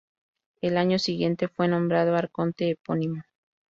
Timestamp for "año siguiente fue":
0.77-1.67